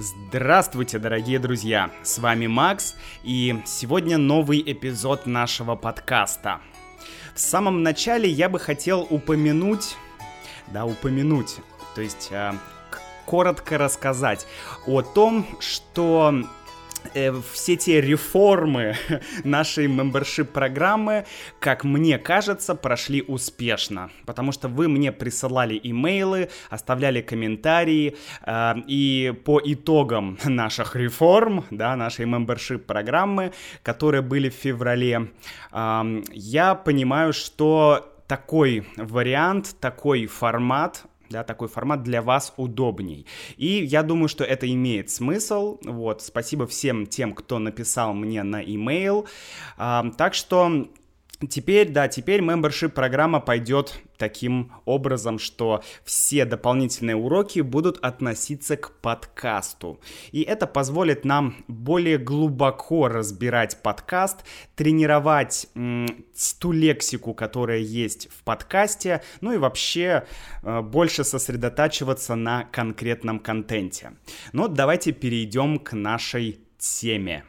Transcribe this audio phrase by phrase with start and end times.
[0.00, 1.90] Здравствуйте, дорогие друзья!
[2.04, 6.60] С вами Макс, и сегодня новый эпизод нашего подкаста.
[7.34, 9.96] В самом начале я бы хотел упомянуть,
[10.68, 11.56] да, упомянуть,
[11.96, 12.52] то есть э,
[13.26, 14.46] коротко рассказать
[14.86, 16.44] о том, что
[17.14, 18.96] э, все те реформы
[19.44, 21.24] нашей мембершип программы,
[21.60, 28.16] как мне кажется, прошли успешно, потому что вы мне присылали имейлы, оставляли комментарии,
[28.46, 33.52] э, и по итогам наших реформ, да, нашей мембершип программы,
[33.82, 35.30] которые были в феврале,
[35.72, 43.26] э, я понимаю, что такой вариант, такой формат да, такой формат для вас удобней.
[43.56, 45.78] И я думаю, что это имеет смысл.
[45.82, 49.26] Вот, спасибо всем тем, кто написал мне на email.
[49.76, 50.88] Так что
[51.46, 58.90] Теперь, да, теперь membership программа пойдет таким образом, что все дополнительные уроки будут относиться к
[59.00, 60.00] подкасту.
[60.32, 64.38] И это позволит нам более глубоко разбирать подкаст,
[64.74, 66.24] тренировать м,
[66.58, 70.26] ту лексику, которая есть в подкасте, ну и вообще
[70.64, 74.12] э, больше сосредотачиваться на конкретном контенте.
[74.52, 77.44] Но давайте перейдем к нашей теме.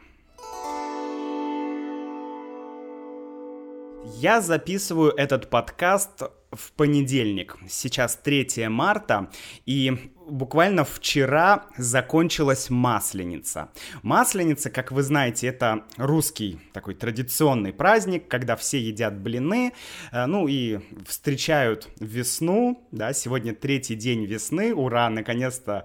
[4.16, 6.22] Я записываю этот подкаст
[6.52, 7.56] в понедельник.
[7.68, 9.30] Сейчас 3 марта,
[9.66, 13.70] и буквально вчера закончилась Масленица.
[14.02, 19.72] Масленица, как вы знаете, это русский такой традиционный праздник, когда все едят блины,
[20.12, 25.84] э, ну и встречают весну, да, сегодня третий день весны, ура, наконец-то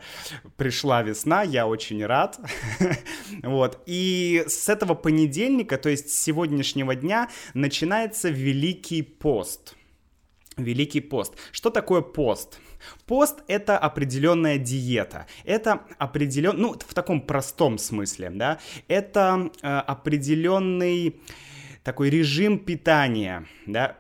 [0.57, 2.39] пришла весна, я очень рад,
[3.43, 9.75] вот, и с этого понедельника, то есть с сегодняшнего дня, начинается Великий пост,
[10.57, 11.35] Великий пост.
[11.51, 12.59] Что такое пост?
[13.05, 15.27] Пост— это определенная диета.
[15.43, 16.55] Это определен...
[16.57, 18.59] Ну, в таком простом смысле, да.
[18.87, 21.19] Это э, определенный
[21.83, 23.97] такой режим питания, да.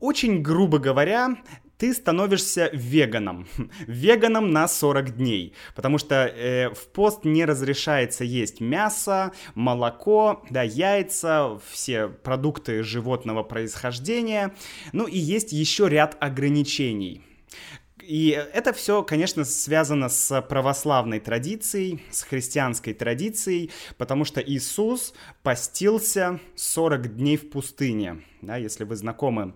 [0.00, 1.36] Очень грубо говоря,
[1.78, 3.46] ты становишься веганом.
[3.86, 5.54] Веганом на 40 дней.
[5.74, 13.44] Потому что э, в пост не разрешается есть мясо, молоко, да, яйца, все продукты животного
[13.44, 14.54] происхождения.
[14.92, 17.22] Ну и есть еще ряд ограничений.
[18.02, 25.12] И это все, конечно, связано с православной традицией, с христианской традицией, потому что Иисус
[25.42, 28.22] постился 40 дней в пустыне.
[28.40, 29.52] Да, если вы знакомы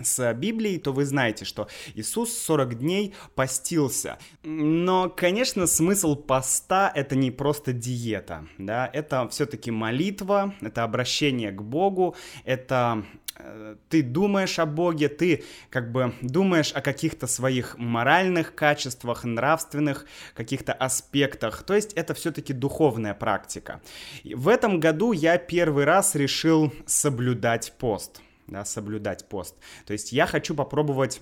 [0.00, 4.18] с Библией, то вы знаете, что Иисус 40 дней постился.
[4.44, 11.62] Но, конечно, смысл поста— это не просто диета, да, это все-таки молитва, это обращение к
[11.62, 12.14] Богу,
[12.44, 13.04] это
[13.36, 20.06] э, ты думаешь о Боге, ты как бы думаешь о каких-то своих моральных качествах, нравственных
[20.34, 21.64] каких-то аспектах.
[21.64, 23.80] То есть это все-таки духовная практика.
[24.22, 29.56] В этом году я первый раз решил соблюдать пост да, соблюдать пост.
[29.86, 31.20] То есть я хочу попробовать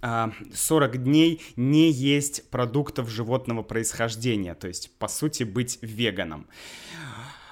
[0.00, 6.46] 40 а, дней не есть продуктов животного происхождения, то есть, по сути, быть веганом.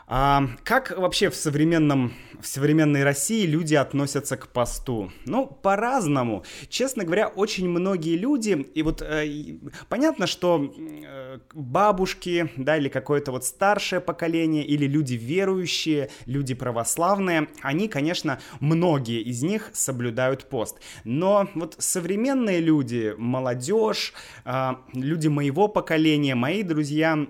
[0.08, 5.10] А, как вообще в современном в современной России люди относятся к посту?
[5.24, 6.44] Ну, по-разному.
[6.68, 9.58] Честно говоря, очень многие люди, и вот э,
[9.88, 17.48] понятно, что э, бабушки, да, или какое-то вот старшее поколение, или люди верующие, люди православные,
[17.62, 20.78] они, конечно, многие из них соблюдают пост.
[21.04, 24.12] Но вот современные люди, молодежь,
[24.44, 27.26] э, люди моего поколения, мои друзья,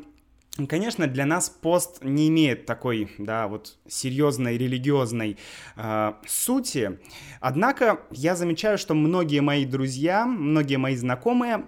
[0.69, 5.37] Конечно, для нас пост не имеет такой, да, вот серьезной религиозной
[5.77, 6.99] э, сути.
[7.41, 11.67] Однако я замечаю, что многие мои друзья, многие мои знакомые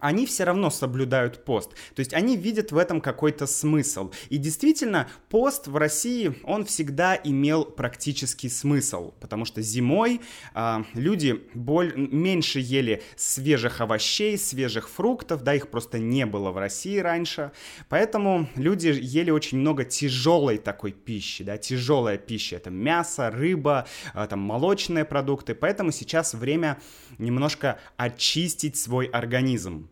[0.00, 1.70] они все равно соблюдают пост.
[1.94, 4.10] То есть они видят в этом какой-то смысл.
[4.28, 10.20] И действительно, пост в России, он всегда имел практический смысл, потому что зимой
[10.54, 16.58] э, люди боль, меньше ели свежих овощей, свежих фруктов, да, их просто не было в
[16.58, 17.52] России раньше.
[17.88, 22.56] Поэтому люди ели очень много тяжелой такой пищи, да, тяжелая пища.
[22.56, 25.54] Это мясо, рыба, э, там молочные продукты.
[25.54, 26.78] Поэтому сейчас время
[27.18, 29.85] немножко очистить свой организм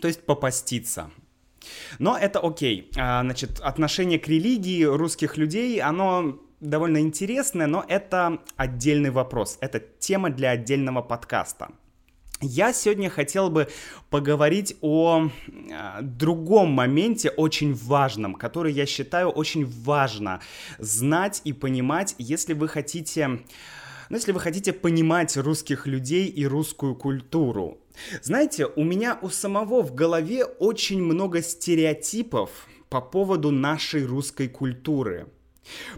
[0.00, 1.10] то есть попаститься.
[1.98, 2.90] Но это окей.
[2.96, 9.58] А, значит, отношение к религии русских людей, оно довольно интересное, но это отдельный вопрос.
[9.60, 11.70] Это тема для отдельного подкаста.
[12.40, 13.68] Я сегодня хотел бы
[14.10, 20.40] поговорить о э, другом моменте, очень важном, который я считаю очень важно
[20.78, 23.40] знать и понимать, если вы хотите
[24.14, 27.78] ну, если вы хотите понимать русских людей и русскую культуру.
[28.22, 35.26] Знаете, у меня у самого в голове очень много стереотипов по поводу нашей русской культуры.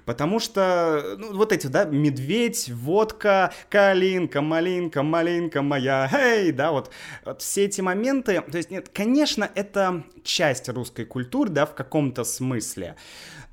[0.07, 6.91] Потому что, ну, вот эти, да, медведь, водка, калинка, малинка, малинка моя, эй, да, вот,
[7.25, 12.25] вот все эти моменты, то есть, нет, конечно, это часть русской культуры, да, в каком-то
[12.25, 12.97] смысле,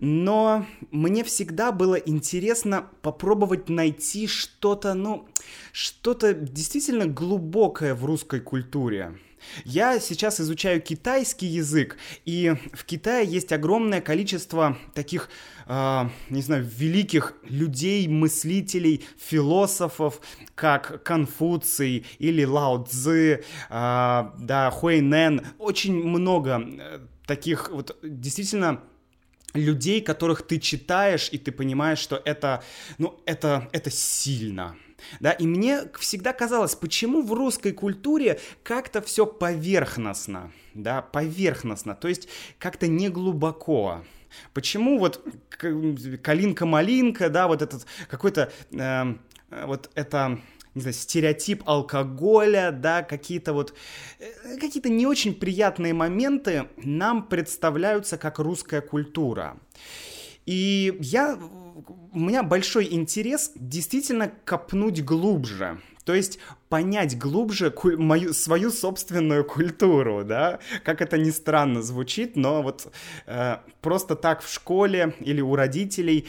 [0.03, 5.29] но мне всегда было интересно попробовать найти что-то, ну,
[5.71, 9.17] что-то действительно глубокое в русской культуре.
[9.63, 15.29] Я сейчас изучаю китайский язык, и в Китае есть огромное количество таких,
[15.67, 20.19] э, не знаю, великих людей, мыслителей, философов,
[20.53, 25.47] как Конфуций или Лао Цзы, э, да, Хуэйнэн.
[25.59, 28.81] Очень много э, таких вот действительно
[29.53, 32.63] людей, которых ты читаешь, и ты понимаешь, что это,
[32.97, 34.75] ну, это, это сильно,
[35.19, 42.07] да, и мне всегда казалось, почему в русской культуре как-то все поверхностно, да, поверхностно, то
[42.07, 42.27] есть
[42.57, 44.03] как-то не глубоко.
[44.53, 45.23] Почему вот
[45.59, 49.15] калинка-малинка, да, вот этот какой-то, э,
[49.65, 50.39] вот это
[50.75, 53.73] не знаю, стереотип алкоголя, да, какие-то вот,
[54.19, 59.57] э, какие-то не очень приятные моменты нам представляются как русская культура.
[60.45, 61.37] И я,
[62.11, 66.39] у меня большой интерес действительно копнуть глубже, то есть
[66.69, 72.91] понять глубже мою, свою собственную культуру, да, как это ни странно звучит, но вот
[73.25, 76.27] э, просто так в школе или у родителей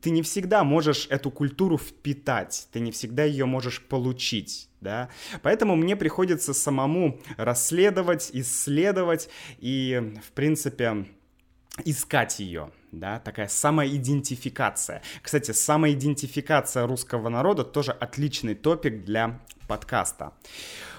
[0.00, 5.08] ты не всегда можешь эту культуру впитать, ты не всегда ее можешь получить, да,
[5.42, 9.28] поэтому мне приходится самому расследовать, исследовать
[9.58, 11.06] и, в принципе,
[11.84, 15.02] искать ее, да, такая самоидентификация.
[15.22, 20.32] Кстати, самоидентификация русского народа тоже отличный топик для подкаста.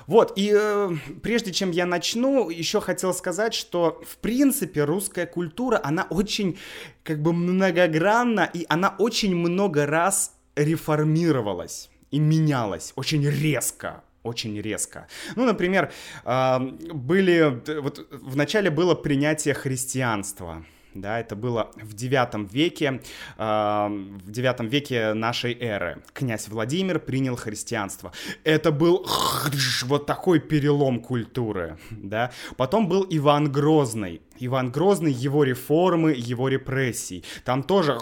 [0.08, 0.92] Вот, и э,
[1.24, 6.60] прежде чем я начну, еще хотел сказать, что, в принципе, русская культура, она очень,
[7.04, 15.08] как бы, многогранна, и она очень много раз реформировалась и менялась очень резко, очень резко.
[15.36, 15.92] Ну, например,
[16.24, 20.64] а, были, вот вначале было принятие христианства,
[20.96, 23.02] да, это было в девятом веке,
[23.38, 26.02] э, в девятом веке нашей эры.
[26.14, 28.12] Князь Владимир принял христианство.
[28.44, 29.06] Это был
[29.84, 32.32] вот такой перелом культуры, да.
[32.58, 34.22] Потом был Иван Грозный.
[34.40, 37.24] Иван Грозный, его реформы, его репрессии.
[37.44, 38.00] Там тоже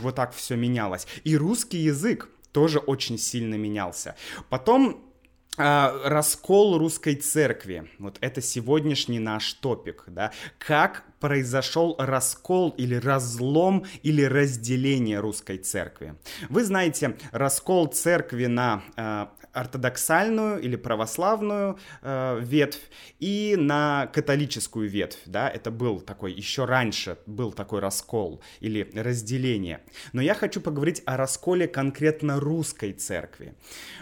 [0.00, 1.06] вот так все менялось.
[1.24, 4.16] И русский язык тоже очень сильно менялся.
[4.48, 5.09] Потом
[5.56, 7.88] а, раскол русской церкви.
[7.98, 10.32] Вот это сегодняшний наш топик, да.
[10.58, 16.14] Как произошел раскол или разлом или разделение русской церкви.
[16.48, 25.20] Вы знаете, раскол церкви на э, ортодоксальную или православную э, ветвь и на католическую ветвь,
[25.26, 29.80] да, это был такой, еще раньше был такой раскол или разделение.
[30.12, 33.54] Но я хочу поговорить о расколе конкретно русской церкви.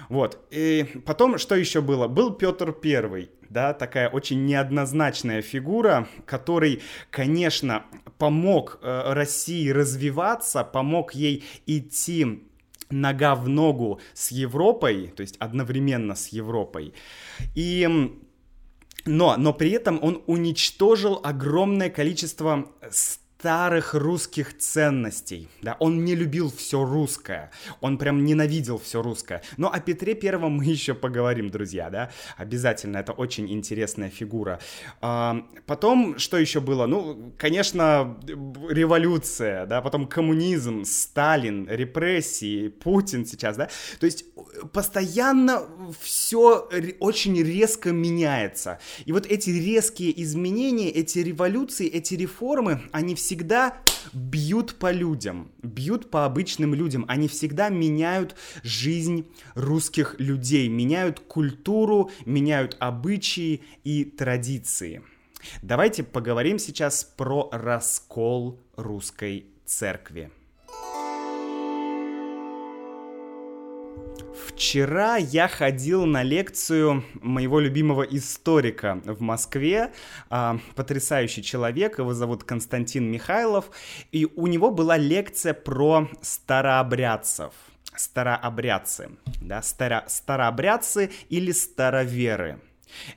[0.09, 2.09] Вот, и потом, что еще было?
[2.09, 7.85] Был Петр Первый, да, такая очень неоднозначная фигура, который, конечно,
[8.19, 12.48] помог э, России развиваться, помог ей идти
[12.91, 16.95] нога в ногу с Европой, то есть одновременно с Европой.
[17.55, 17.89] И
[19.05, 22.69] но, но при этом он уничтожил огромное количество
[23.39, 25.49] старых русских ценностей.
[25.63, 27.53] Да, он не любил все русское.
[27.81, 29.43] Он прям ненавидел все русское.
[29.57, 32.11] Но о Петре Первом мы еще поговорим, друзья, да.
[32.37, 34.59] Обязательно, это очень интересная фигура.
[35.01, 36.87] А, потом, что еще было?
[36.87, 43.69] Ну, конечно, революция, да, потом коммунизм, Сталин, репрессии, Путин сейчас, да.
[44.01, 44.25] То есть
[44.73, 45.63] постоянно
[46.01, 46.69] все
[46.99, 48.81] очень резко меняется.
[49.05, 53.77] И вот эти резкие изменения, эти революции, эти реформы, они все всегда
[54.15, 57.05] бьют по людям, бьют по обычным людям.
[57.09, 65.03] Они всегда меняют жизнь русских людей, меняют культуру, меняют обычаи и традиции.
[65.61, 70.31] Давайте поговорим сейчас про раскол русской церкви.
[74.59, 79.93] Вчера я ходил на лекцию моего любимого историка в Москве,
[80.31, 83.71] а, потрясающий человек, его зовут Константин Михайлов,
[84.11, 87.53] и у него была лекция про старообрядцев
[87.95, 89.11] старообрядцы,
[89.41, 92.59] да, старо, старообрядцы или староверы.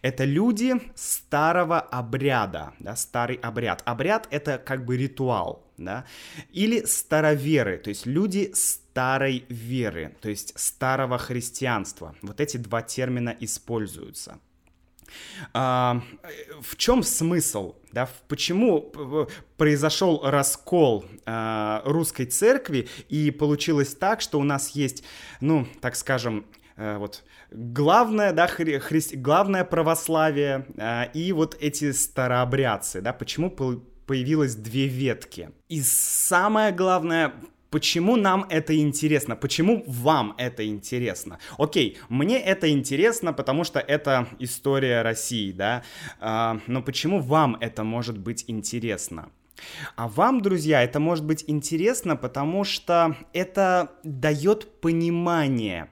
[0.03, 3.81] Это люди старого обряда, да, старый обряд.
[3.85, 6.05] Обряд— это как бы ритуал, да,
[6.51, 12.13] или староверы, то есть люди старые старой веры, то есть старого христианства.
[12.21, 14.39] Вот эти два термина используются.
[15.53, 16.01] А,
[16.61, 17.75] в чем смысл?
[17.93, 18.91] Да, почему
[19.57, 25.03] произошел раскол а, русской церкви и получилось так, что у нас есть,
[25.39, 26.45] ну, так скажем,
[26.75, 33.49] а, вот главное, да, хри, хри, главное православие а, и вот эти старообрядцы, да, почему
[33.51, 35.51] появилось две ветки.
[35.69, 37.33] И самое главное,
[37.71, 39.37] Почему нам это интересно?
[39.37, 41.39] Почему вам это интересно?
[41.57, 45.83] Окей, мне это интересно, потому что это история России, да?
[46.19, 49.29] А, но почему вам это может быть интересно?
[49.95, 55.89] А вам, друзья, это может быть интересно, потому что это дает понимание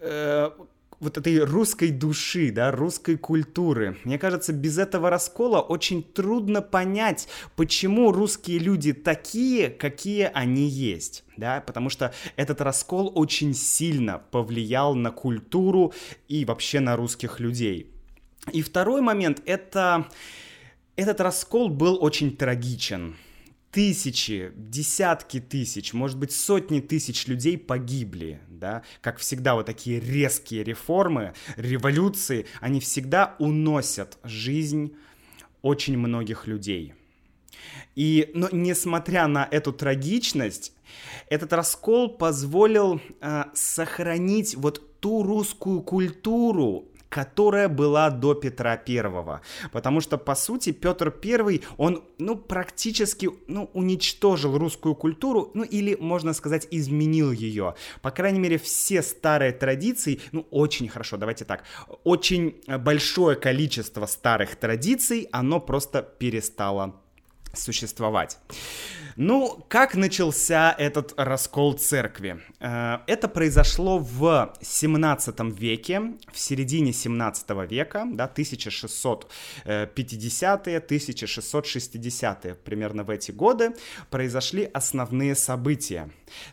[0.00, 0.50] э,
[1.00, 3.96] вот этой русской души, да, русской культуры.
[4.04, 7.26] Мне кажется, без этого раскола очень трудно понять,
[7.56, 14.94] почему русские люди такие, какие они есть, да, потому что этот раскол очень сильно повлиял
[14.94, 15.94] на культуру
[16.28, 17.90] и вообще на русских людей.
[18.52, 20.06] И второй момент— это...
[20.96, 23.16] Этот раскол был очень трагичен
[23.70, 30.64] тысячи, десятки тысяч, может быть, сотни тысяч людей погибли, да, как всегда, вот такие резкие
[30.64, 34.94] реформы, революции, они всегда уносят жизнь
[35.62, 36.94] очень многих людей.
[37.94, 40.72] И, но несмотря на эту трагичность,
[41.28, 49.42] этот раскол позволил э, сохранить вот ту русскую культуру, которая была до Петра Первого.
[49.72, 55.96] Потому что, по сути, Петр Первый, он, ну, практически, ну, уничтожил русскую культуру, ну, или,
[56.00, 57.74] можно сказать, изменил ее.
[58.00, 61.64] По крайней мере, все старые традиции, ну, очень хорошо, давайте так,
[62.04, 66.94] очень большое количество старых традиций, оно просто перестало
[67.52, 68.38] существовать.
[69.16, 72.40] Ну, как начался этот раскол церкви?
[72.60, 83.10] Э, это произошло в 17 веке, в середине 17 века, да, 1650-е, 1660-е, примерно в
[83.10, 83.74] эти годы,
[84.10, 86.08] произошли основные события.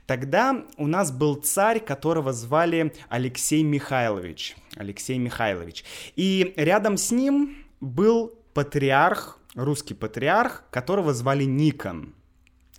[0.05, 4.55] Тогда у нас был царь, которого звали Алексей Михайлович.
[4.75, 5.85] Алексей Михайлович.
[6.15, 12.13] И рядом с ним был патриарх русский патриарх, которого звали Никон.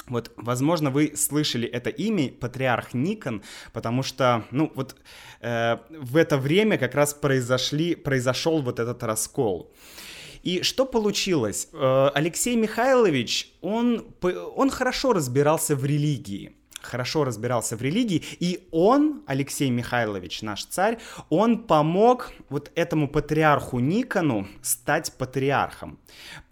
[0.06, 3.42] Вот, возможно, вы слышали это имя, патриарх Никон,
[3.72, 4.96] потому что, ну, вот
[5.40, 9.70] э, в это время как раз произошли, произошел вот этот раскол.
[10.42, 11.68] И что получилось?
[11.74, 19.22] Э, Алексей Михайлович, он, он хорошо разбирался в религии хорошо разбирался в религии, и он,
[19.26, 25.98] Алексей Михайлович, наш царь, он помог вот этому патриарху Никону стать патриархом.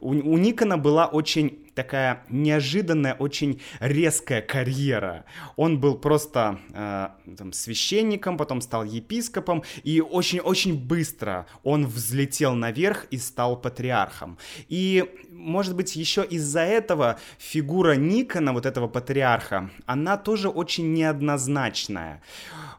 [0.00, 5.24] У, у Никона была очень такая неожиданная, очень резкая карьера.
[5.54, 13.06] Он был просто э, там, священником, потом стал епископом, и очень-очень быстро он взлетел наверх
[13.10, 14.38] и стал патриархом.
[14.68, 22.22] И, может быть, еще из-за этого фигура Никона, вот этого патриарха, она тоже очень неоднозначная.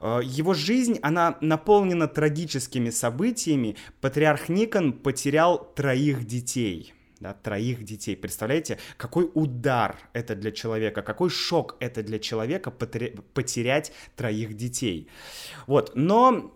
[0.01, 3.75] Э, его жизнь, она наполнена трагическими событиями.
[4.01, 8.15] Патриарх Никон потерял троих детей да, троих детей.
[8.15, 15.09] Представляете, какой удар это для человека, какой шок это для человека потерять троих детей.
[15.65, 16.53] Вот, но,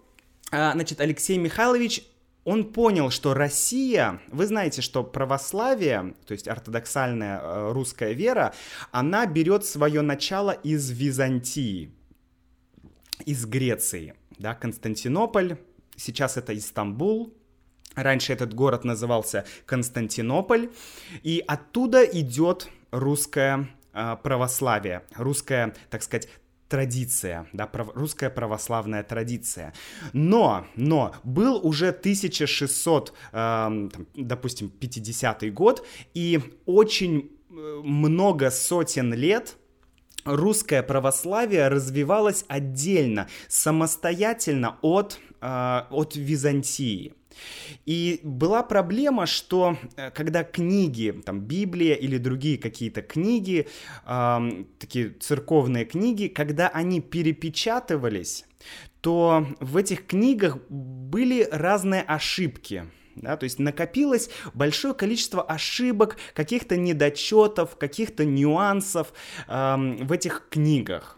[0.51, 2.03] а, значит, Алексей Михайлович
[2.43, 8.53] он понял, что Россия, вы знаете, что православие, то есть ортодоксальная э, русская вера,
[8.91, 11.91] она берет свое начало из Византии,
[13.25, 15.57] из Греции, да, Константинополь,
[15.95, 17.31] сейчас это Истамбул,
[17.95, 20.69] Раньше этот город назывался Константинополь,
[21.23, 26.29] и оттуда идет русское э, православие, русская, так сказать,
[26.71, 29.73] традиция, да, прав, русская православная традиция.
[30.13, 39.13] Но, но был уже 1600, э, там, допустим, 50 год, и очень э, много сотен
[39.13, 39.57] лет
[40.23, 47.15] русское православие развивалось отдельно, самостоятельно от, э, от Византии.
[47.85, 53.67] И была проблема, что э, когда книги, там Библия или другие какие-то книги,
[54.05, 58.45] э, такие церковные книги, когда они перепечатывались,
[59.01, 62.85] то в этих книгах были разные ошибки.
[63.15, 69.11] Да, то есть накопилось большое количество ошибок, каких-то недочетов, каких-то нюансов
[69.47, 71.17] э, в этих книгах.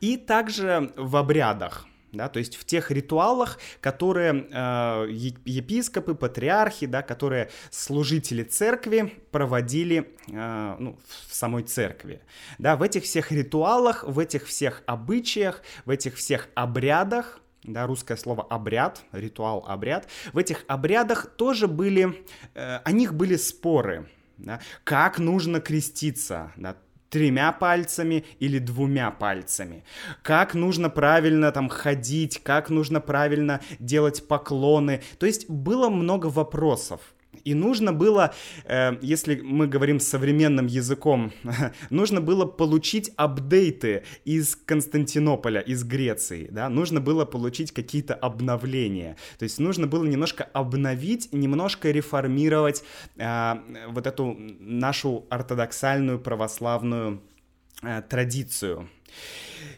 [0.00, 5.06] И также в обрядах да, то есть в тех ритуалах, которые э,
[5.44, 10.98] епископы, патриархи, да, которые служители церкви проводили э, ну,
[11.28, 12.20] в самой церкви,
[12.58, 18.16] да, в этих всех ритуалах, в этих всех обычаях, в этих всех обрядах, да, русское
[18.16, 22.24] слово обряд, ритуал, обряд, в этих обрядах тоже были,
[22.54, 26.76] э, о них были споры, да, как нужно креститься, да,
[27.10, 29.84] тремя пальцами или двумя пальцами,
[30.22, 35.02] как нужно правильно там ходить, как нужно правильно делать поклоны.
[35.18, 37.00] То есть было много вопросов.
[37.44, 38.34] И нужно было,
[38.64, 41.32] э, если мы говорим современным языком,
[41.90, 49.16] нужно было получить апдейты из Константинополя, из Греции, да, нужно было получить какие-то обновления.
[49.38, 52.82] То есть нужно было немножко обновить, немножко реформировать
[53.16, 53.54] э,
[53.88, 57.22] вот эту нашу ортодоксальную православную
[57.82, 58.88] э, традицию.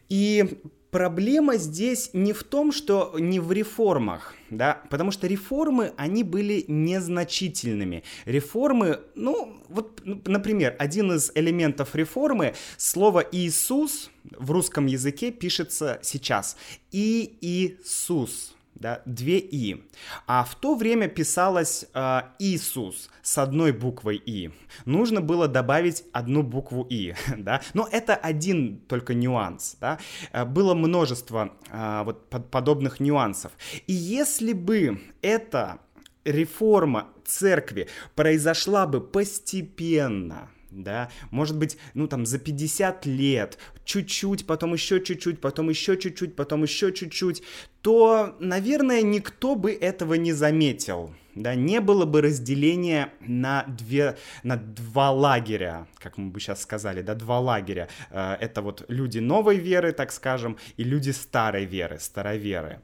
[0.08, 0.60] И
[0.92, 6.64] проблема здесь не в том, что не в реформах, да, потому что реформы, они были
[6.68, 8.04] незначительными.
[8.26, 16.56] Реформы, ну, вот, например, один из элементов реформы, слово «Иисус» в русском языке пишется сейчас.
[16.92, 19.84] И Иисус да, две «и».
[20.26, 24.50] А в то время писалось э, «Иисус» с одной буквой «и».
[24.84, 29.98] Нужно было добавить одну букву «и», да, но это один только нюанс, да.
[30.32, 33.52] Э, было множество э, вот подобных нюансов.
[33.86, 35.78] И если бы это
[36.24, 44.72] реформа церкви произошла бы постепенно, да, может быть, ну там за 50 лет, чуть-чуть, потом
[44.72, 47.42] еще чуть-чуть, потом еще чуть-чуть, потом еще чуть-чуть,
[47.82, 54.56] то, наверное, никто бы этого не заметил, да, не было бы разделения на, две, на
[54.56, 57.88] два лагеря, как мы бы сейчас сказали, да, два лагеря.
[58.10, 62.80] Э, это вот люди новой веры, так скажем, и люди старой веры, староверы.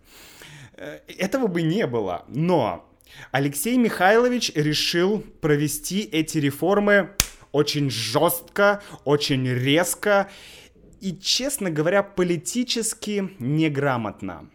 [0.74, 2.88] Э, этого бы не было, но
[3.30, 7.10] Алексей Михайлович решил провести эти реформы
[7.52, 10.30] очень жестко, очень резко
[11.00, 14.50] и, честно говоря, политически неграмотно.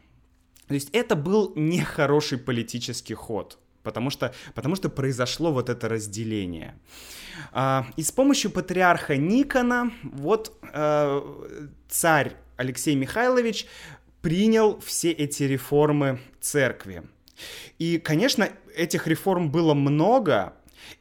[0.67, 6.75] То есть это был нехороший политический ход, потому что, потому что произошло вот это разделение.
[7.51, 11.21] А, и с помощью патриарха Никона вот э,
[11.89, 13.67] царь Алексей Михайлович
[14.21, 17.03] принял все эти реформы церкви.
[17.77, 20.53] И, конечно, этих реформ было много,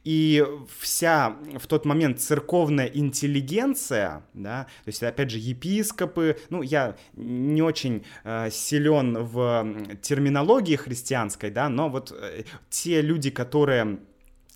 [0.03, 0.43] и
[0.79, 7.61] вся в тот момент церковная интеллигенция, да, то есть, опять же, епископы, ну, я не
[7.61, 13.99] очень э, силен в терминологии христианской, да, но вот э, те люди, которые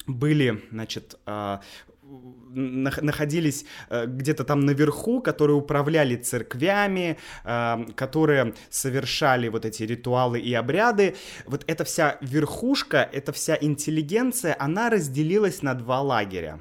[0.05, 1.59] были, значит, э,
[2.57, 10.53] находились э, где-то там наверху, которые управляли церквями, э, которые совершали вот эти ритуалы и
[10.53, 11.15] обряды.
[11.45, 16.59] Вот эта вся верхушка, эта вся интеллигенция, она разделилась на два лагеря.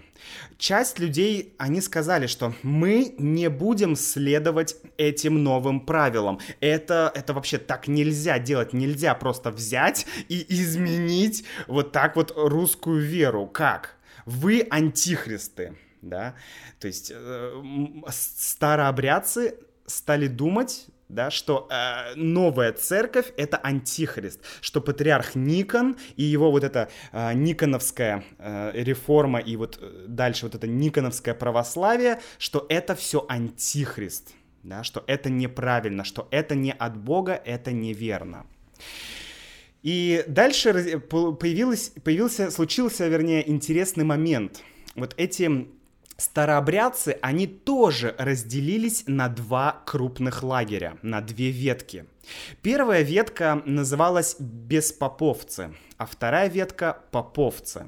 [0.58, 6.40] Часть людей, они сказали, что мы не будем следовать этим новым правилам.
[6.60, 8.72] Это, это вообще так нельзя делать.
[8.72, 13.46] Нельзя просто взять и изменить вот так вот русскую веру.
[13.46, 13.95] Как?
[14.26, 16.34] Вы антихристы, да,
[16.78, 17.62] то есть э,
[18.10, 26.50] старообрядцы стали думать, да, что э, новая церковь это антихрист, что патриарх Никон и его
[26.50, 32.66] вот эта э, никоновская э, реформа и вот э, дальше вот это никоновское православие, что
[32.68, 34.32] это все антихрист,
[34.64, 38.46] да, что это неправильно, что это не от Бога, это неверно.
[39.82, 44.62] И дальше появилось, появился, случился, вернее, интересный момент.
[44.94, 45.68] Вот эти
[46.16, 52.06] старообрядцы, они тоже разделились на два крупных лагеря, на две ветки.
[52.62, 57.86] Первая ветка называлась беспоповцы, а вторая ветка поповцы.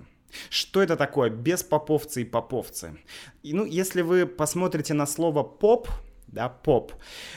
[0.51, 2.99] Что это такое беспоповцы и поповцы?
[3.43, 5.89] И, ну, если вы посмотрите на слово поп,
[6.29, 6.93] да, поп,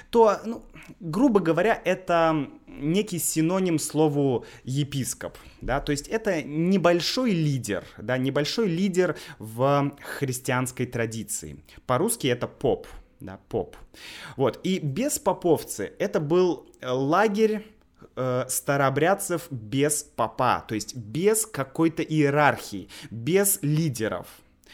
[0.09, 0.63] то, ну,
[0.99, 8.67] грубо говоря, это некий синоним слову епископ, да, то есть это небольшой лидер, да, небольшой
[8.67, 11.63] лидер в христианской традиции.
[11.85, 12.87] По-русски это поп,
[13.19, 13.75] да, поп.
[14.37, 17.65] Вот, и без поповцы это был лагерь
[18.15, 24.27] э, старообрядцев без попа, то есть без какой-то иерархии, без лидеров.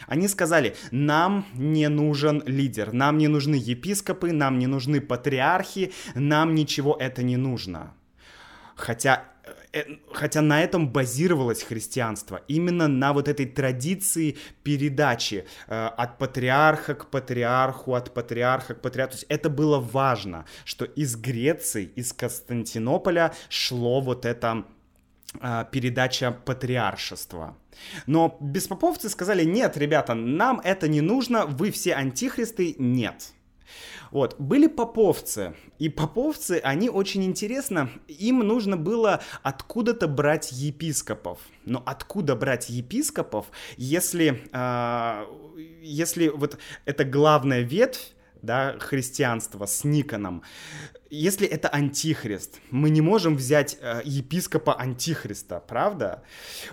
[0.05, 6.55] Они сказали, нам не нужен лидер, нам не нужны епископы, нам не нужны патриархи, нам
[6.55, 7.93] ничего это не нужно.
[8.75, 9.23] Хотя
[9.73, 16.19] э, э, хотя на этом базировалось христианство, именно на вот этой традиции передачи э, от
[16.19, 19.13] патриарха к патриарху, от патриарха к патриарху.
[19.13, 24.65] То есть это было важно, что из Греции, из Константинополя шло вот это
[25.71, 27.55] передача патриаршества.
[28.05, 33.33] Но беспоповцы сказали, нет, ребята, нам это не нужно, вы все антихристы, нет.
[34.11, 41.39] Вот, были поповцы, и поповцы, они очень интересно, им нужно было откуда-то брать епископов.
[41.65, 45.25] Но откуда брать епископов, если, э,
[45.81, 50.43] если вот эта главная ветвь, да, христианства с Никоном,
[51.09, 56.23] если это антихрист, мы не можем взять э, епископа антихриста, правда?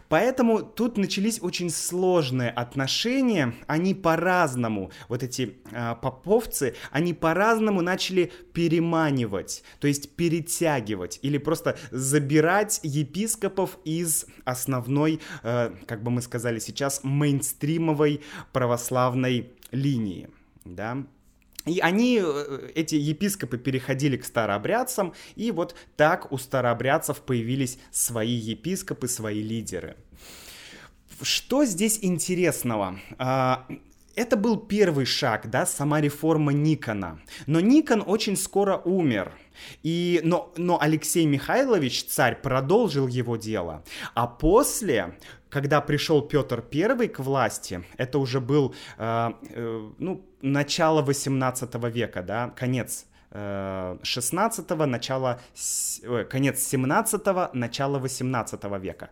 [0.09, 8.33] Поэтому тут начались очень сложные отношения, они по-разному, вот эти э, поповцы, они по-разному начали
[8.53, 16.59] переманивать, то есть перетягивать или просто забирать епископов из основной, э, как бы мы сказали
[16.59, 18.20] сейчас, мейнстримовой
[18.53, 20.29] православной линии,
[20.64, 21.05] да?
[21.66, 28.35] И они, э, эти епископы, переходили к старообрядцам, и вот так у старообрядцев появились свои
[28.35, 29.96] епископы, свои лидеры.
[31.22, 32.98] Что здесь интересного?
[33.18, 33.66] А,
[34.14, 37.20] это был первый шаг, да, сама реформа Никона.
[37.46, 39.33] Но Никон очень скоро умер.
[39.83, 43.85] И, но, но Алексей Михайлович, царь, продолжил его дело.
[44.14, 51.03] А после, когда пришел Петр I к власти, это уже был, э, э, ну, начало
[51.03, 55.40] 18 века, да, конец 16 э, начало,
[56.31, 59.11] конец 17 начало 18 века,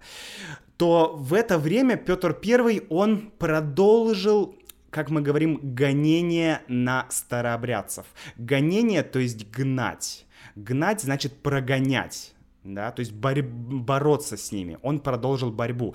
[0.77, 4.55] то в это время Петр I, он продолжил
[4.93, 8.05] как мы говорим, гонение на старообрядцев.
[8.37, 10.27] Гонение, то есть гнать.
[10.57, 12.35] Гнать значит прогонять
[12.65, 14.79] да, то есть борь- бороться с ними.
[14.83, 15.95] Он продолжил борьбу.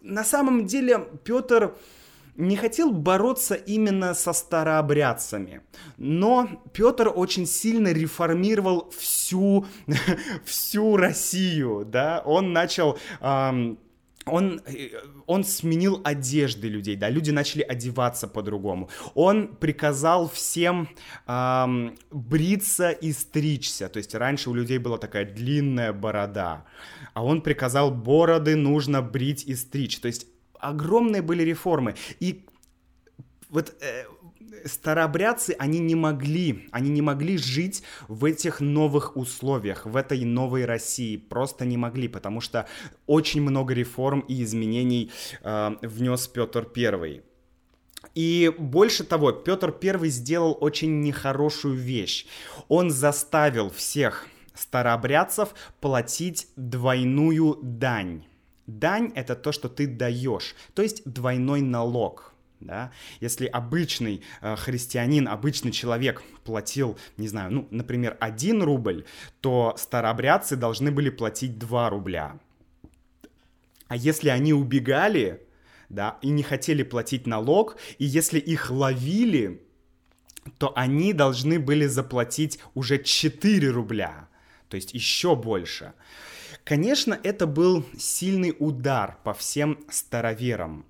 [0.00, 1.74] На самом деле Петр
[2.36, 5.62] не хотел бороться именно со старообрядцами,
[5.96, 9.66] но Петр очень сильно реформировал всю,
[10.44, 13.78] всю Россию, да, он начал эм,
[14.26, 14.90] он, э,
[15.26, 18.88] он сменил одежды людей, да, люди начали одеваться по-другому.
[19.14, 20.88] Он приказал всем
[21.26, 26.64] эм, бриться и стричься, то есть раньше у людей была такая длинная борода,
[27.12, 30.26] а он приказал бороды нужно брить и стричь, то есть
[30.58, 31.94] огромные были реформы.
[32.20, 32.46] И
[33.50, 34.04] вот э,
[34.64, 40.64] старообрядцы, они не могли, они не могли жить в этих новых условиях, в этой новой
[40.64, 42.66] России, просто не могли, потому что
[43.06, 45.10] очень много реформ и изменений
[45.42, 47.22] э, внес Петр Первый.
[48.14, 52.26] И больше того, Петр Первый сделал очень нехорошую вещь.
[52.68, 58.24] Он заставил всех старообрядцев платить двойную дань.
[58.66, 62.30] Дань— это то, что ты даешь, то есть двойной налог—
[62.64, 69.04] да, если обычный э, христианин, обычный человек платил, не знаю, ну, например, 1 рубль,
[69.40, 72.38] то старообрядцы должны были платить 2 рубля.
[73.88, 75.46] А если они убегали,
[75.90, 79.62] да, и не хотели платить налог, и если их ловили,
[80.58, 84.28] то они должны были заплатить уже 4 рубля,
[84.68, 85.92] то есть еще больше.
[86.64, 90.86] Конечно, это был сильный удар по всем староверам,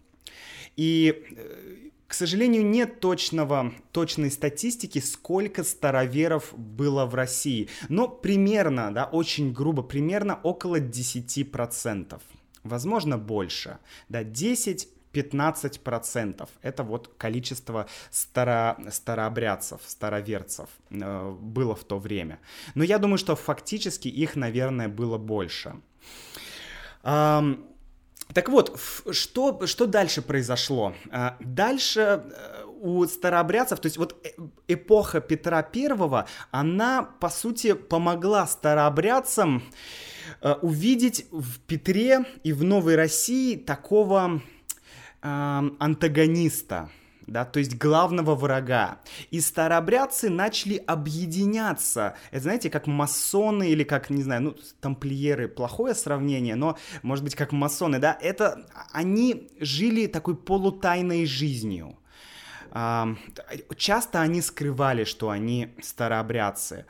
[0.76, 7.68] и, э, к сожалению, нет точного, точной статистики, сколько староверов было в России.
[7.88, 12.20] Но примерно, да, очень грубо, примерно около 10%.
[12.62, 13.78] Возможно, больше.
[14.08, 22.40] Да, 10 15% это вот количество старо, старообрядцев, староверцев э, было в то время.
[22.74, 25.76] Но я думаю, что фактически их, наверное, было больше.
[27.04, 27.64] Эм,
[28.32, 28.78] так вот,
[29.12, 30.94] что, что дальше произошло?
[31.10, 34.30] А, дальше э, у старообрядцев, то есть вот э,
[34.66, 39.62] эпоха Петра Первого, она, по сути, помогла старообрядцам
[40.40, 44.42] э, увидеть в Петре и в Новой России такого
[45.26, 46.90] антагониста,
[47.26, 48.98] да, то есть главного врага.
[49.30, 52.16] И старообрядцы начали объединяться.
[52.30, 57.34] Это, знаете, как масоны или как, не знаю, ну, тамплиеры, плохое сравнение, но, может быть,
[57.34, 61.98] как масоны, да, это они жили такой полутайной жизнью.
[63.76, 66.86] Часто они скрывали, что они старообрядцы.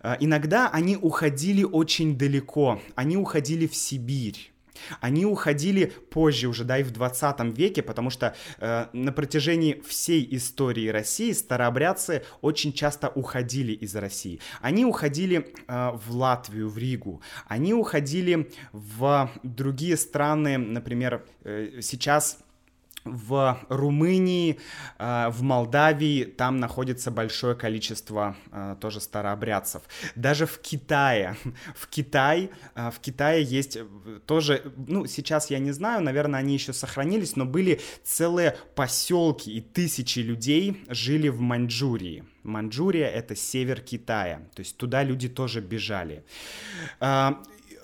[0.00, 4.55] А, иногда они уходили очень далеко, они уходили в Сибирь
[5.00, 10.26] Они уходили позже уже, да, и в 20 веке, потому что э, на протяжении всей
[10.36, 14.40] истории России старообрядцы очень часто уходили из России.
[14.60, 22.38] Они уходили э, в Латвию, в Ригу, они уходили в другие страны, например, э, сейчас
[23.06, 24.58] в Румынии,
[24.98, 29.82] э, в Молдавии там находится большое количество э, тоже старообрядцев.
[30.14, 31.36] Даже в Китае,
[31.74, 33.78] в Китае, э, в Китае есть
[34.26, 39.60] тоже, ну сейчас я не знаю, наверное, они еще сохранились, но были целые поселки и
[39.60, 42.24] тысячи людей жили в Маньчжурии.
[42.42, 46.24] Маньчжурия— это север Китая, то есть туда люди тоже бежали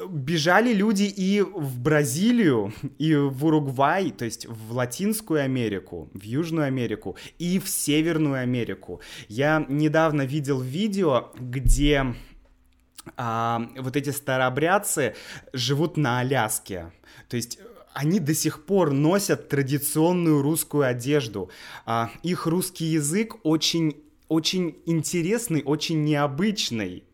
[0.09, 6.67] бежали люди и в Бразилию, и в Уругвай, то есть в Латинскую Америку, в Южную
[6.67, 9.01] Америку и в Северную Америку.
[9.29, 12.15] Я недавно видел видео, где
[13.17, 15.15] а, вот эти старообрядцы
[15.53, 16.93] живут на Аляске.
[17.29, 17.59] То есть
[17.95, 21.51] они до сих пор носят традиционную русскую одежду.
[21.85, 27.05] А, их русский язык очень, очень интересный, очень необычный.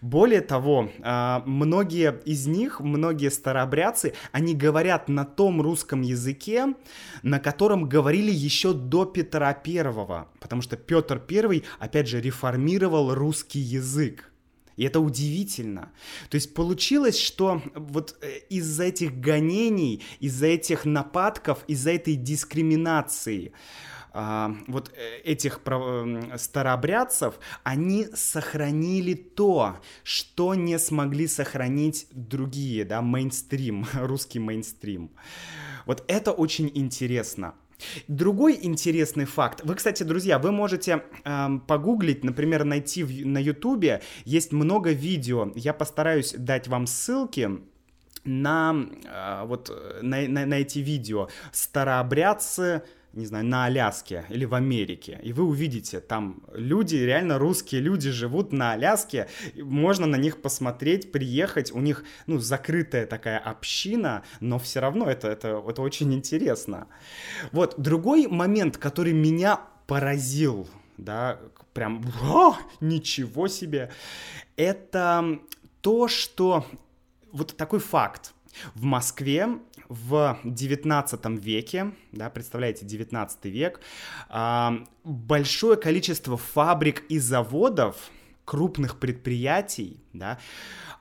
[0.00, 6.74] Более того, а, многие из них, многие старообрядцы, они говорят на том русском языке,
[7.22, 13.60] на котором говорили еще до Петра Первого, потому что Петр Первый, опять же, реформировал русский
[13.60, 14.30] язык.
[14.78, 15.90] И это удивительно.
[16.30, 23.52] То есть получилось, что вот э, из-за этих гонений, из-за этих нападков, из-за этой дискриминации,
[24.20, 25.60] а, вот э, этих
[26.36, 35.12] старообрядцев, они сохранили то, что не смогли сохранить другие, да, мейнстрим, русский мейнстрим.
[35.86, 37.54] Вот это очень интересно.
[38.08, 39.60] Другой интересный факт.
[39.62, 44.02] Вы, кстати, друзья, вы можете э, погуглить, например, найти в, на Ютубе.
[44.24, 45.52] Есть много видео.
[45.54, 47.60] Я постараюсь дать вам ссылки
[48.24, 49.70] на э, вот
[50.02, 51.28] на, на, на эти видео.
[51.52, 52.82] Старообрядцы
[53.18, 58.10] не знаю, на Аляске или в Америке, и вы увидите, там люди, реально русские люди
[58.10, 64.58] живут на Аляске, можно на них посмотреть, приехать, у них, ну, закрытая такая община, но
[64.58, 66.86] все равно это, это, это очень интересно.
[67.50, 71.40] Вот, другой момент, который меня поразил, да,
[71.74, 73.90] прям, о, ничего себе,
[74.56, 75.40] это
[75.80, 76.64] то, что,
[77.32, 78.32] вот такой факт,
[78.74, 79.48] в Москве
[79.88, 83.80] в 19 веке, да, представляете, 19 век,
[84.30, 84.70] э,
[85.04, 87.96] большое количество фабрик и заводов,
[88.44, 90.38] крупных предприятий, да,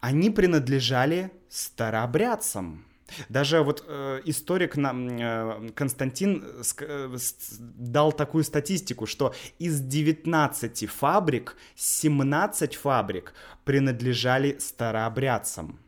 [0.02, 2.84] они принадлежали старообрядцам.
[3.30, 6.44] Даже вот э, историк нам, э, Константин
[6.80, 7.18] э,
[7.60, 15.80] дал такую статистику, что из 19 фабрик 17 фабрик принадлежали старообрядцам.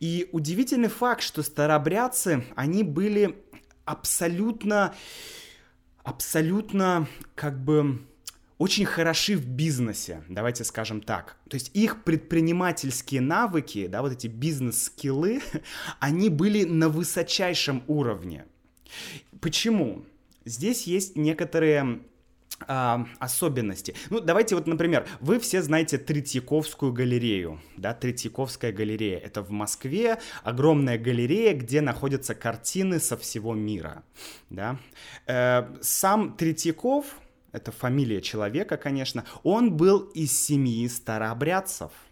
[0.00, 3.36] И удивительный факт, что старобрядцы, они были
[3.84, 4.94] абсолютно,
[6.02, 8.00] абсолютно как бы
[8.58, 11.36] очень хороши в бизнесе, давайте скажем так.
[11.48, 15.42] То есть их предпринимательские навыки, да, вот эти бизнес-скиллы,
[15.98, 18.44] они были на высочайшем уровне.
[19.40, 20.04] Почему?
[20.44, 22.02] Здесь есть некоторые
[22.68, 23.94] а, особенности.
[24.10, 29.18] Ну, давайте вот, например, вы все знаете Третьяковскую галерею, да, Третьяковская галерея.
[29.18, 34.02] Это в Москве огромная галерея, где находятся картины со всего мира,
[34.50, 34.78] да.
[35.26, 37.06] Э, сам Третьяков,
[37.52, 41.90] это фамилия человека, конечно, он был из семьи старообрядцев–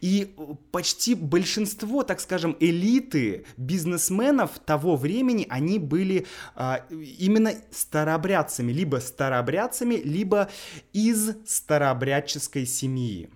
[0.00, 0.34] и
[0.70, 9.94] почти большинство, так скажем, элиты бизнесменов того времени, они были а, именно старообрядцами, либо старообрядцами,
[9.94, 10.50] либо
[10.92, 13.28] из старообрядческой семьи.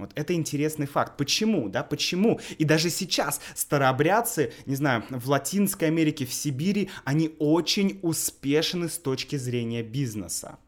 [0.00, 1.18] Вот это интересный факт.
[1.18, 2.40] Почему, да, почему?
[2.56, 8.96] И даже сейчас старообрядцы, не знаю, в Латинской Америке, в Сибири, они очень успешны с
[8.96, 10.58] точки зрения бизнеса.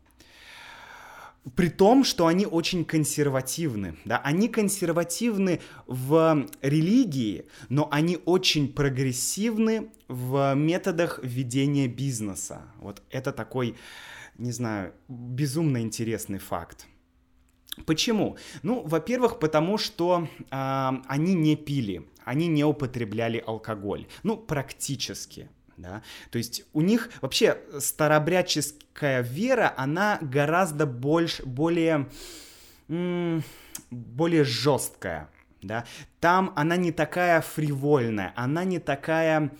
[1.56, 9.90] При том, что они очень консервативны, да, они консервативны в религии, но они очень прогрессивны
[10.06, 12.62] в методах ведения бизнеса.
[12.78, 13.74] Вот это такой,
[14.38, 16.86] не знаю, безумно интересный факт.
[17.86, 18.36] Почему?
[18.62, 26.02] Ну, во-первых, потому что э, они не пили, они не употребляли алкоголь, ну, практически да,
[26.30, 32.08] то есть у них вообще старообрядческая вера, она гораздо больше, более,
[32.88, 35.28] более жесткая,
[35.62, 35.84] да,
[36.20, 39.52] там она не такая фривольная, она не такая,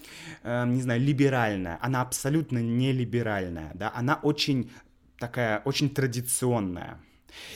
[0.42, 4.70] э, не знаю, либеральная, она абсолютно не либеральная, да, она очень
[5.18, 6.98] такая, очень традиционная.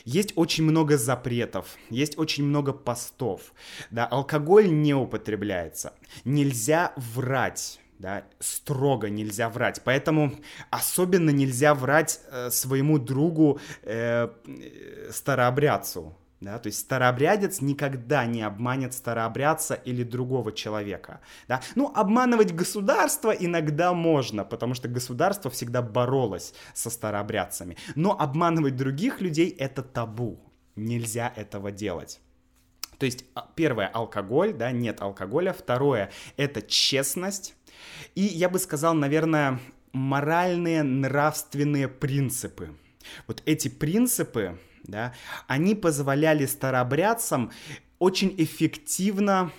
[0.04, 3.52] Есть очень много запретов, есть очень много постов,
[3.90, 5.92] да, алкоголь не употребляется,
[6.24, 9.80] нельзя врать, да, строго нельзя врать.
[9.84, 10.32] Поэтому
[10.70, 18.42] особенно нельзя врать э, своему другу э, э старообрядцу, да, то есть старообрядец никогда не
[18.42, 21.20] обманет старообрядца или другого человека.
[21.48, 21.62] Да?
[21.76, 27.78] Ну, обманывать государство иногда можно, потому что государство всегда боролось со старообрядцами.
[27.94, 30.38] Но обманывать других людей это табу.
[30.76, 32.20] Нельзя этого делать.
[32.98, 35.54] То есть, а, первое, алкоголь, да, нет алкоголя.
[35.54, 37.54] Второе, это честность.
[38.14, 39.60] И я бы сказал, наверное,
[39.92, 42.70] моральные, нравственные принципы.
[43.26, 45.14] Вот эти принципы, да,
[45.46, 47.50] они позволяли старообрядцам
[47.98, 49.52] очень эффективно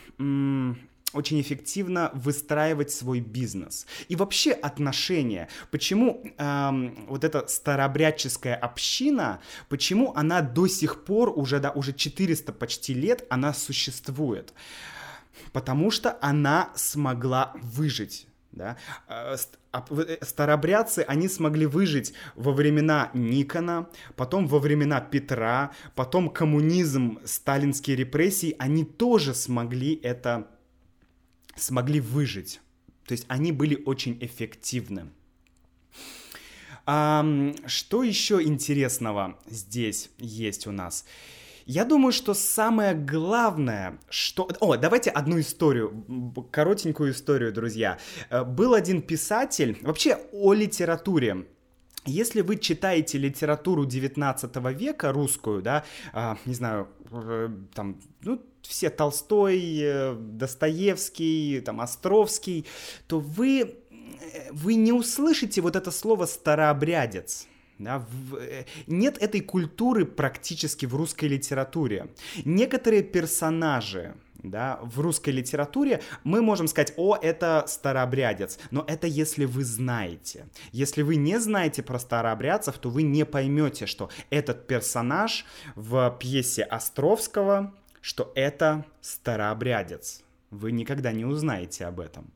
[1.14, 3.88] очень эффективно выстраивать свой бизнес.
[4.10, 5.48] И вообще отношения.
[5.72, 12.52] Почему эм, вот эта старообрядческая община, почему она до сих пор, уже, да, уже 400
[12.52, 14.54] почти лет, она существует?
[15.54, 18.28] Потому что она смогла выжить.
[18.52, 18.78] Да?
[19.08, 19.36] Э,
[19.74, 27.96] э, старобрядцы, они смогли выжить во времена Никона, потом во времена Петра, потом коммунизм, сталинские
[27.96, 30.48] репрессии, они тоже смогли это,
[31.56, 32.60] смогли выжить.
[33.06, 35.10] То есть они были очень эффективны.
[36.86, 37.26] А,
[37.66, 41.06] что еще интересного здесь есть у нас?
[41.68, 44.48] Я думаю, что самое главное, что...
[44.62, 46.06] О, давайте одну историю,
[46.50, 47.98] коротенькую историю, друзья.
[48.30, 51.46] Э, был один писатель, вообще о литературе,
[52.06, 58.90] если вы читаете литературу 19 века русскую, да, а, не знаю, э, там, ну, все
[58.90, 62.66] Толстой, э, Достоевский, там, Островский,
[63.08, 63.76] то вы,
[64.52, 67.46] вы не услышите вот это слово «старообрядец».
[67.80, 72.08] Да, в, э, нет этой культуры практически в русской литературе.
[72.44, 79.46] Некоторые персонажи, да, в русской литературе мы можем сказать, о, это старообрядец, но это если
[79.46, 80.48] вы знаете.
[80.72, 86.64] Если вы не знаете про старообрядцев, то вы не поймете, что этот персонаж в пьесе
[86.64, 90.24] Островского, что это старообрядец.
[90.50, 92.32] Вы никогда не узнаете об этом.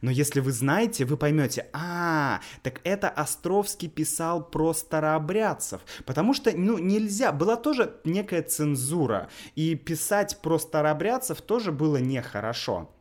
[0.00, 6.52] Но если вы знаете, вы поймете, а, так это Островский писал про старообрядцев, потому что,
[6.56, 12.92] ну, нельзя, была тоже некая цензура, и писать про старообрядцев тоже было нехорошо.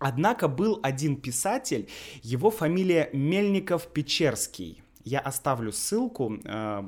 [0.00, 1.88] Однако был один писатель,
[2.22, 4.82] его фамилия Мельников-Печерский.
[5.04, 6.82] Я оставлю ссылку э,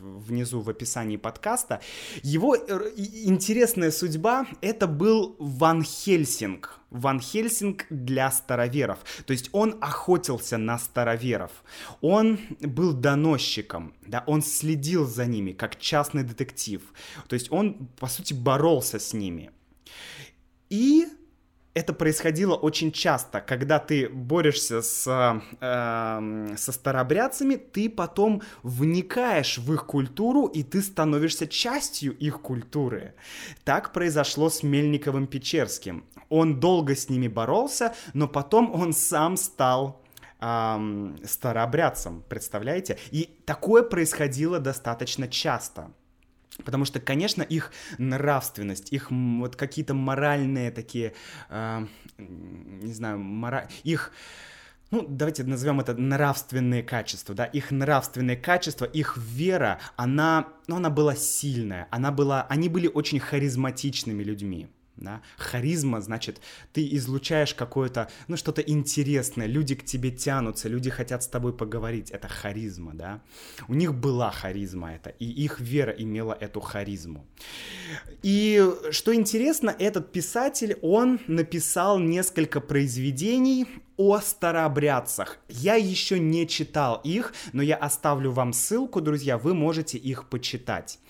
[0.00, 1.80] внизу в описании подкаста.
[2.22, 6.78] Его э, интересная судьба— это был Ван Хельсинг.
[6.90, 8.98] Ван Хельсинг для староверов.
[9.26, 11.50] То есть он охотился на староверов.
[12.00, 16.82] Он был доносчиком, да, он следил за ними, как частный детектив.
[17.28, 19.50] То есть он, по сути, боролся с ними.
[20.70, 21.06] И
[21.74, 25.06] это происходило очень часто, когда ты борешься с,
[25.60, 33.14] э, со старобрядцами, ты потом вникаешь в их культуру, и ты становишься частью их культуры.
[33.64, 36.04] Так произошло с Мельниковым Печерским.
[36.28, 40.02] Он долго с ними боролся, но потом он сам стал
[40.40, 42.98] эм, старообрядцем, представляете?
[43.10, 45.90] И такое происходило достаточно часто.
[46.64, 51.14] Потому что, конечно, их нравственность, их вот какие-то моральные такие,
[51.48, 51.86] э,
[52.18, 53.68] не знаю, мора...
[53.84, 54.12] их,
[54.90, 60.90] ну, давайте назовем это нравственные качества, да, их нравственные качества, их вера, она, ну, она
[60.90, 64.68] была сильная, она была, они были очень харизматичными людьми
[65.00, 66.40] да, харизма, значит,
[66.72, 72.10] ты излучаешь какое-то, ну, что-то интересное, люди к тебе тянутся, люди хотят с тобой поговорить,
[72.10, 73.20] это харизма, да,
[73.68, 77.26] у них была харизма это, и их вера имела эту харизму.
[78.22, 83.66] И что интересно, этот писатель, он написал несколько произведений
[83.98, 85.38] о старообрядцах.
[85.48, 91.00] Я еще не читал их, но я оставлю вам ссылку, друзья, вы можете их почитать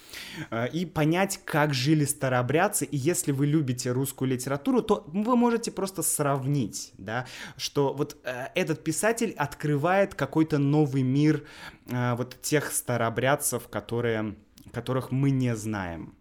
[0.51, 2.87] э, и понять, как жили старообрядцы.
[2.87, 7.27] И если вы любите русскую литературу, то вы можете просто сравнить, да,
[7.59, 11.45] что вот э, этот писатель открывает какой-то новый мир
[11.87, 14.35] э, вот тех старообрядцев, которые,
[14.73, 16.15] которых мы не знаем.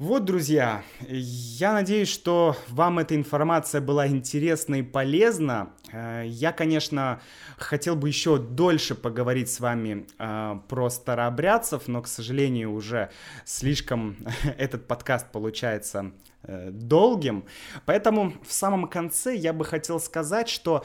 [0.00, 5.74] Вот, друзья, я надеюсь, что вам эта информация была интересна и полезна.
[5.92, 7.20] Э, я, конечно,
[7.58, 13.10] хотел бы еще дольше поговорить с вами э, про старообрядцев, но, к сожалению, уже
[13.44, 14.16] слишком
[14.56, 16.12] этот подкаст получается
[16.44, 17.44] э, долгим.
[17.84, 20.82] Поэтому в самом конце я бы хотел сказать, что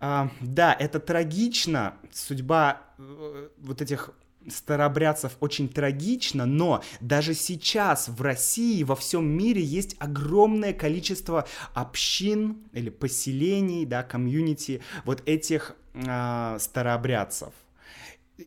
[0.00, 4.10] да, это трагично, судьба вот этих
[4.48, 12.58] старобрядцев очень трагично, но даже сейчас в России, во всем мире есть огромное количество общин
[12.72, 17.52] или поселений, да, комьюнити вот этих э, старообрядцев.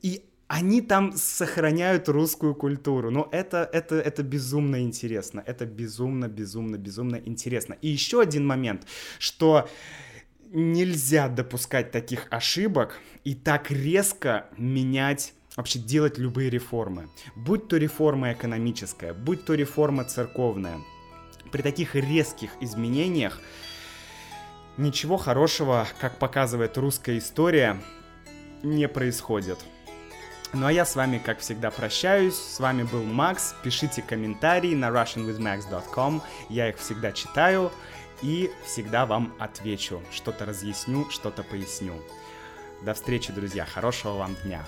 [0.01, 3.11] И они там сохраняют русскую культуру.
[3.11, 5.43] Но это, это, это безумно интересно.
[5.45, 7.75] Это безумно, безумно, безумно интересно.
[7.81, 8.87] И еще один момент,
[9.19, 9.69] что
[10.51, 17.09] нельзя допускать таких ошибок и так резко менять вообще делать любые реформы.
[17.35, 20.79] Будь то реформа экономическая, будь то реформа церковная.
[21.51, 23.41] При таких резких изменениях
[24.77, 27.81] ничего хорошего, как показывает русская история,
[28.63, 29.59] не происходит.
[30.53, 32.35] Ну а я с вами, как всегда, прощаюсь.
[32.35, 33.53] С вами был Макс.
[33.63, 36.21] Пишите комментарии на russianwithmax.com.
[36.49, 37.71] Я их всегда читаю
[38.21, 40.01] и всегда вам отвечу.
[40.11, 41.93] Что-то разъясню, что-то поясню.
[42.83, 43.65] До встречи, друзья.
[43.65, 44.65] Хорошего вам дня.